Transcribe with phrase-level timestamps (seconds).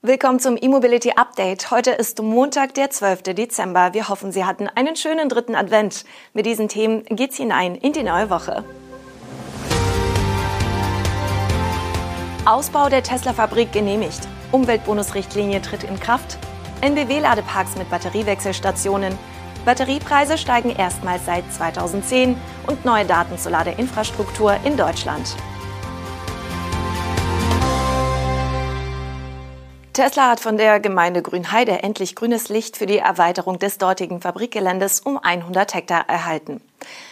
[0.00, 1.72] Willkommen zum E-Mobility Update.
[1.72, 3.34] Heute ist Montag, der 12.
[3.34, 3.94] Dezember.
[3.94, 6.04] Wir hoffen, Sie hatten einen schönen dritten Advent.
[6.34, 8.62] Mit diesen Themen geht's hinein in die neue Woche.
[12.46, 14.20] Ausbau der Tesla-Fabrik genehmigt.
[14.52, 16.38] Umweltbonusrichtlinie tritt in Kraft.
[16.80, 19.18] NBW-Ladeparks mit Batteriewechselstationen.
[19.64, 22.36] Batteriepreise steigen erstmals seit 2010
[22.68, 25.34] und neue Daten zur Ladeinfrastruktur in Deutschland.
[29.98, 35.00] Tesla hat von der Gemeinde Grünheide endlich grünes Licht für die Erweiterung des dortigen Fabrikgeländes
[35.00, 36.60] um 100 Hektar erhalten.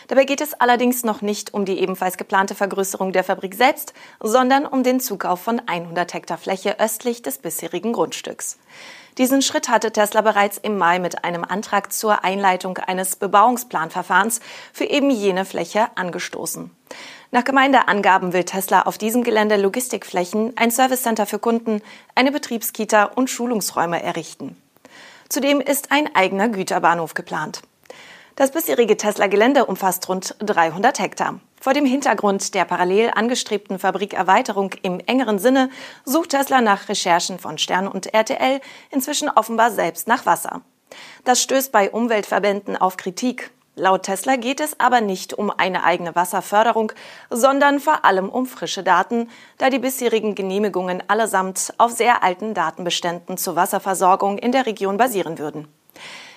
[0.06, 4.66] Dabei geht es allerdings noch nicht um die ebenfalls geplante Vergrößerung der Fabrik selbst, sondern
[4.66, 8.56] um den Zukauf von 100 Hektar Fläche östlich des bisherigen Grundstücks.
[9.18, 14.38] Diesen Schritt hatte Tesla bereits im Mai mit einem Antrag zur Einleitung eines Bebauungsplanverfahrens
[14.72, 16.70] für eben jene Fläche angestoßen.
[17.32, 21.82] Nach Gemeindeangaben will Tesla auf diesem Gelände Logistikflächen, ein Servicecenter für Kunden,
[22.14, 24.56] eine Betriebskita und Schulungsräume errichten.
[25.28, 27.62] Zudem ist ein eigener Güterbahnhof geplant.
[28.36, 31.40] Das bisherige Tesla-Gelände umfasst rund 300 Hektar.
[31.58, 35.70] Vor dem Hintergrund der parallel angestrebten Fabrikerweiterung im engeren Sinne
[36.04, 40.60] sucht Tesla nach Recherchen von Stern und RTL inzwischen offenbar selbst nach Wasser.
[41.24, 43.50] Das stößt bei Umweltverbänden auf Kritik.
[43.78, 46.92] Laut Tesla geht es aber nicht um eine eigene Wasserförderung,
[47.28, 53.36] sondern vor allem um frische Daten, da die bisherigen Genehmigungen allesamt auf sehr alten Datenbeständen
[53.36, 55.68] zur Wasserversorgung in der Region basieren würden.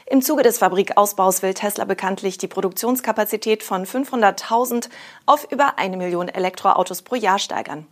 [0.05, 4.89] Im Zuge des Fabrikausbaus will Tesla bekanntlich die Produktionskapazität von 500.000
[5.25, 7.87] auf über eine Million Elektroautos pro Jahr steigern.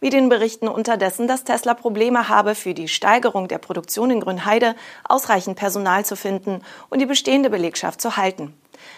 [0.00, 4.74] Wie den Berichten unterdessen, dass Tesla Probleme habe, für die Steigerung der Produktion in Grünheide
[5.04, 8.54] ausreichend Personal zu finden und die bestehende Belegschaft zu halten.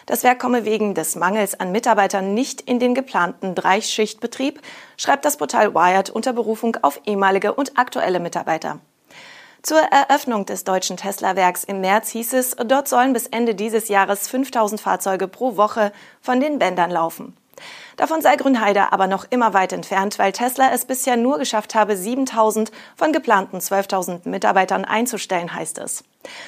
[0.07, 4.61] Das Werk komme wegen des Mangels an Mitarbeitern nicht in den geplanten Dreischichtbetrieb,
[4.97, 8.81] schreibt das Portal Wired unter Berufung auf ehemalige und aktuelle Mitarbeiter.
[9.62, 14.29] Zur Eröffnung des deutschen Tesla-Werks im März hieß es, dort sollen bis Ende dieses Jahres
[14.29, 17.37] 5000 Fahrzeuge pro Woche von den Bändern laufen.
[17.97, 21.97] Davon sei Grünheide aber noch immer weit entfernt, weil Tesla es bisher nur geschafft habe,
[21.97, 26.05] 7000 von geplanten 12.000 Mitarbeitern einzustellen, heißt es.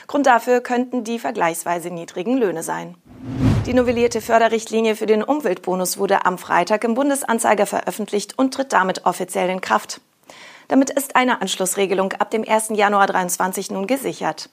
[0.07, 2.97] Grund dafür könnten die vergleichsweise niedrigen Löhne sein.
[3.67, 9.05] Die novellierte Förderrichtlinie für den Umweltbonus wurde am Freitag im Bundesanzeiger veröffentlicht und tritt damit
[9.05, 10.01] offiziell in Kraft.
[10.69, 12.71] Damit ist eine Anschlussregelung ab dem 1.
[12.71, 14.51] Januar 2023 nun gesichert.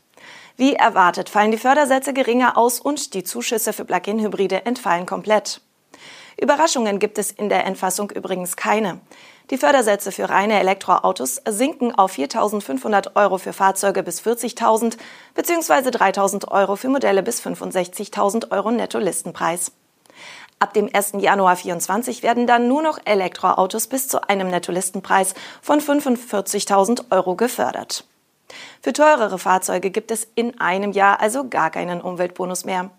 [0.56, 5.62] Wie erwartet fallen die Fördersätze geringer aus und die Zuschüsse für Plug-in-Hybride entfallen komplett.
[6.40, 9.00] Überraschungen gibt es in der Endfassung übrigens keine.
[9.50, 14.98] Die Fördersätze für reine Elektroautos sinken auf 4.500 Euro für Fahrzeuge bis 40.000
[15.36, 15.90] bzw.
[15.90, 19.72] 3.000 Euro für Modelle bis 65.000 Euro Netto-Listenpreis.
[20.60, 21.14] Ab dem 1.
[21.20, 28.06] Januar 2024 werden dann nur noch Elektroautos bis zu einem Nettolistenpreis von 45.000 Euro gefördert.
[28.82, 32.90] Für teurere Fahrzeuge gibt es in einem Jahr also gar keinen Umweltbonus mehr.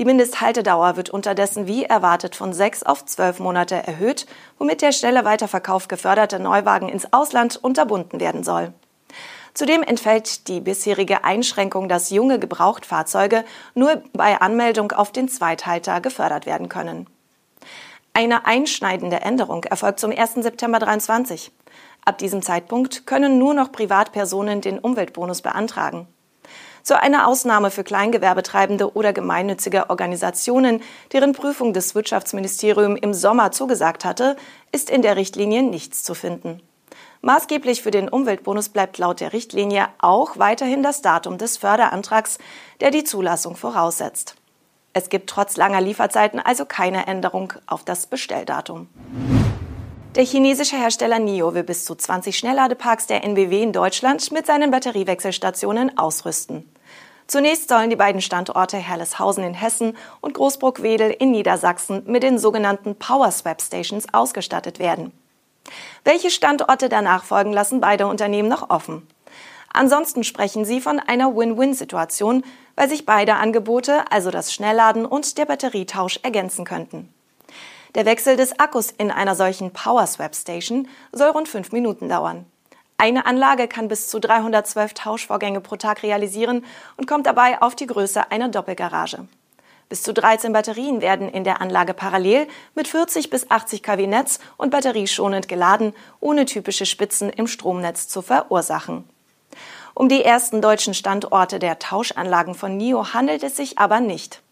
[0.00, 4.24] Die Mindesthaltedauer wird unterdessen wie erwartet von sechs auf zwölf Monate erhöht,
[4.56, 8.72] womit der schnelle Weiterverkauf geförderter Neuwagen ins Ausland unterbunden werden soll.
[9.52, 13.44] Zudem entfällt die bisherige Einschränkung, dass junge Gebrauchtfahrzeuge
[13.74, 17.06] nur bei Anmeldung auf den Zweithalter gefördert werden können.
[18.14, 20.36] Eine einschneidende Änderung erfolgt zum 1.
[20.36, 21.52] September 2023.
[22.06, 26.08] Ab diesem Zeitpunkt können nur noch Privatpersonen den Umweltbonus beantragen.
[26.82, 30.82] So eine Ausnahme für Kleingewerbetreibende oder gemeinnützige Organisationen,
[31.12, 34.36] deren Prüfung das Wirtschaftsministerium im Sommer zugesagt hatte,
[34.72, 36.62] ist in der Richtlinie nichts zu finden.
[37.22, 42.38] Maßgeblich für den Umweltbonus bleibt laut der Richtlinie auch weiterhin das Datum des Förderantrags,
[42.80, 44.36] der die Zulassung voraussetzt.
[44.92, 48.88] Es gibt trotz langer Lieferzeiten also keine Änderung auf das Bestelldatum.
[50.16, 54.72] Der chinesische Hersteller NIO will bis zu 20 Schnellladeparks der NBW in Deutschland mit seinen
[54.72, 56.68] Batteriewechselstationen ausrüsten.
[57.28, 62.96] Zunächst sollen die beiden Standorte Herleshausen in Hessen und Großbruck-Wedel in Niedersachsen mit den sogenannten
[62.96, 65.12] Power Swap Stations ausgestattet werden.
[66.02, 69.06] Welche Standorte danach folgen, lassen beide Unternehmen noch offen.
[69.72, 72.42] Ansonsten sprechen sie von einer Win-Win-Situation,
[72.74, 77.14] weil sich beide Angebote, also das Schnellladen und der Batterietausch, ergänzen könnten.
[77.94, 82.46] Der Wechsel des Akkus in einer solchen Power Swap Station soll rund fünf Minuten dauern.
[82.98, 86.64] Eine Anlage kann bis zu 312 Tauschvorgänge pro Tag realisieren
[86.96, 89.26] und kommt dabei auf die Größe einer Doppelgarage.
[89.88, 92.46] Bis zu 13 Batterien werden in der Anlage parallel
[92.76, 98.22] mit 40 bis 80 kW Netz und batterieschonend geladen, ohne typische Spitzen im Stromnetz zu
[98.22, 99.08] verursachen.
[99.94, 104.42] Um die ersten deutschen Standorte der Tauschanlagen von NIO handelt es sich aber nicht.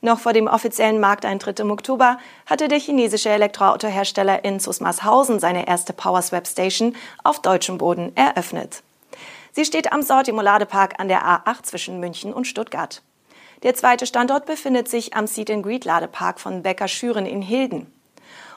[0.00, 5.92] Noch vor dem offiziellen Markteintritt im Oktober hatte der chinesische Elektroautohersteller in Susmarshausen seine erste
[5.92, 6.94] Power Swap Station
[7.24, 8.82] auf deutschem Boden eröffnet.
[9.52, 13.02] Sie steht am Sortimo-Ladepark an der A8 zwischen München und Stuttgart.
[13.62, 17.90] Der zweite Standort befindet sich am Seat Greet Ladepark von Becker Schüren in Hilden.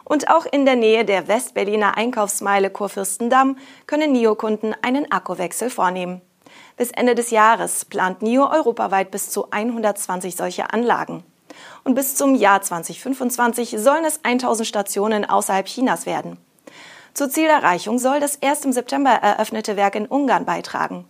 [0.03, 3.57] Und auch in der Nähe der Westberliner Einkaufsmeile Kurfürstendamm
[3.87, 6.21] können NIO-Kunden einen Akkuwechsel vornehmen.
[6.79, 11.25] Bis Ende des Jahres plant NIO europaweit bis zu 120 solche Anlagen.
[11.83, 16.37] Und bis zum Jahr 2025 sollen es 1000 Stationen außerhalb Chinas werden.
[17.13, 21.03] Zur Zielerreichung soll das erst im September eröffnete Werk in Ungarn beitragen.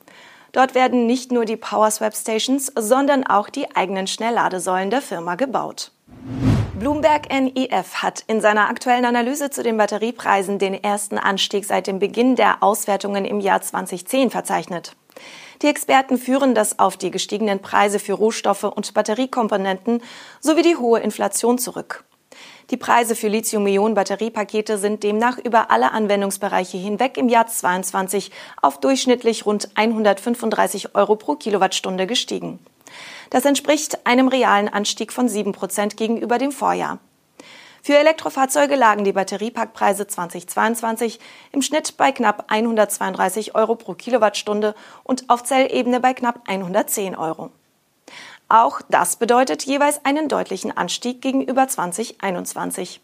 [0.53, 5.91] Dort werden nicht nur die PowerSwap Stations, sondern auch die eigenen Schnellladesäulen der Firma gebaut.
[6.79, 11.99] Bloomberg NEF hat in seiner aktuellen Analyse zu den Batteriepreisen den ersten Anstieg seit dem
[11.99, 14.95] Beginn der Auswertungen im Jahr 2010 verzeichnet.
[15.61, 20.01] Die Experten führen das auf die gestiegenen Preise für Rohstoffe und Batteriekomponenten
[20.39, 22.05] sowie die hohe Inflation zurück.
[22.69, 28.31] Die Preise für Lithium-Ionen-Batteriepakete sind demnach über alle Anwendungsbereiche hinweg im Jahr 22
[28.61, 32.59] auf durchschnittlich rund 135 Euro pro Kilowattstunde gestiegen.
[33.31, 36.99] Das entspricht einem realen Anstieg von 7 Prozent gegenüber dem Vorjahr.
[37.81, 41.19] Für Elektrofahrzeuge lagen die Batteriepackpreise 2022
[41.51, 47.51] im Schnitt bei knapp 132 Euro pro Kilowattstunde und auf Zellebene bei knapp 110 Euro.
[48.49, 52.99] Auch das bedeutet jeweils einen deutlichen Anstieg gegenüber 2021.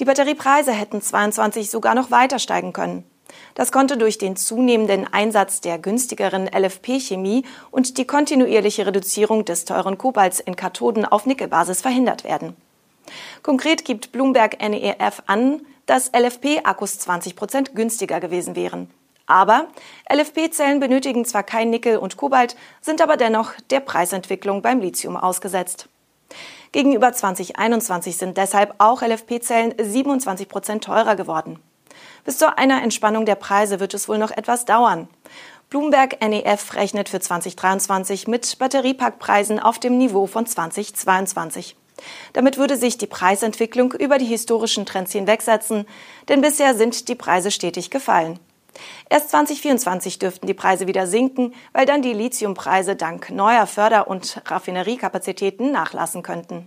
[0.00, 3.04] Die Batteriepreise hätten 22 sogar noch weiter steigen können.
[3.54, 9.96] Das konnte durch den zunehmenden Einsatz der günstigeren LFP-Chemie und die kontinuierliche Reduzierung des teuren
[9.96, 12.56] Kobalts in Kathoden auf Nickelbasis verhindert werden.
[13.42, 18.90] Konkret gibt Bloomberg NEF an, dass LFP-Akkus 20 Prozent günstiger gewesen wären.
[19.26, 19.68] Aber
[20.12, 25.88] LFP-Zellen benötigen zwar kein Nickel und Kobalt, sind aber dennoch der Preisentwicklung beim Lithium ausgesetzt.
[26.72, 31.58] Gegenüber 2021 sind deshalb auch LFP-Zellen 27 Prozent teurer geworden.
[32.24, 35.08] Bis zu einer Entspannung der Preise wird es wohl noch etwas dauern.
[35.70, 41.76] Bloomberg NEF rechnet für 2023 mit Batteriepackpreisen auf dem Niveau von 2022.
[42.32, 45.86] Damit würde sich die Preisentwicklung über die historischen Trends hinwegsetzen,
[46.28, 48.38] denn bisher sind die Preise stetig gefallen.
[49.08, 54.42] Erst 2024 dürften die Preise wieder sinken, weil dann die Lithiumpreise dank neuer Förder- und
[54.46, 56.66] Raffineriekapazitäten nachlassen könnten.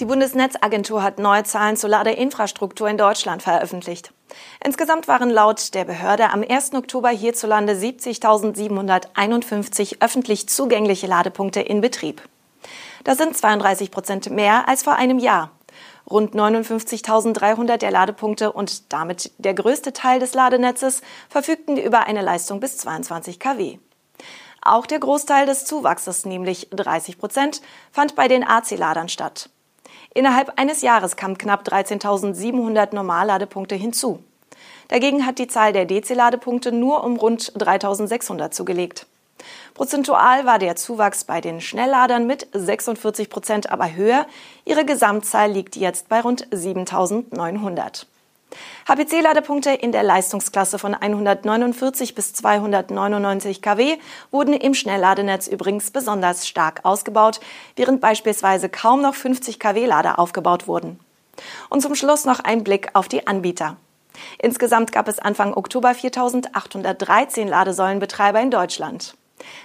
[0.00, 4.12] Die Bundesnetzagentur hat neue Zahlen zur Ladeinfrastruktur in Deutschland veröffentlicht.
[4.64, 6.74] Insgesamt waren laut der Behörde am 1.
[6.74, 12.22] Oktober hierzulande 70.751 öffentlich zugängliche Ladepunkte in Betrieb.
[13.08, 15.50] Das sind 32 Prozent mehr als vor einem Jahr.
[16.10, 21.00] Rund 59.300 der Ladepunkte und damit der größte Teil des Ladenetzes
[21.30, 23.78] verfügten über eine Leistung bis 22 kW.
[24.60, 27.62] Auch der Großteil des Zuwachses, nämlich 30 Prozent,
[27.92, 29.48] fand bei den AC-Ladern statt.
[30.12, 34.22] Innerhalb eines Jahres kamen knapp 13.700 Normalladepunkte hinzu.
[34.88, 39.06] Dagegen hat die Zahl der DC-Ladepunkte nur um rund 3.600 zugelegt.
[39.74, 44.26] Prozentual war der Zuwachs bei den Schnellladern mit 46 Prozent aber höher.
[44.64, 48.06] Ihre Gesamtzahl liegt jetzt bei rund 7.900.
[48.86, 53.98] HPC-Ladepunkte in der Leistungsklasse von 149 bis 299 kW
[54.30, 57.40] wurden im Schnellladenetz übrigens besonders stark ausgebaut,
[57.76, 60.98] während beispielsweise kaum noch 50 kW-Lader aufgebaut wurden.
[61.68, 63.76] Und zum Schluss noch ein Blick auf die Anbieter.
[64.38, 69.17] Insgesamt gab es Anfang Oktober 4.813 Ladesäulenbetreiber in Deutschland.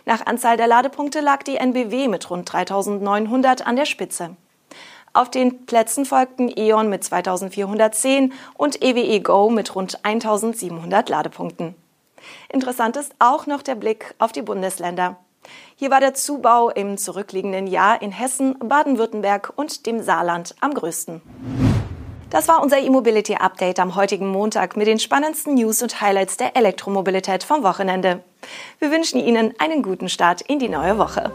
[0.06, 4.36] Nach Anzahl der Ladepunkte lag die NBW mit rund 3.900 an der Spitze.
[5.14, 11.76] Auf den Plätzen folgten E.ON mit 2410 und EWE Go mit rund 1700 Ladepunkten.
[12.50, 15.18] Interessant ist auch noch der Blick auf die Bundesländer.
[15.76, 21.22] Hier war der Zubau im zurückliegenden Jahr in Hessen, Baden-Württemberg und dem Saarland am größten.
[22.30, 26.56] Das war unser E-Mobility Update am heutigen Montag mit den spannendsten News und Highlights der
[26.56, 28.24] Elektromobilität vom Wochenende.
[28.80, 31.32] Wir wünschen Ihnen einen guten Start in die neue Woche.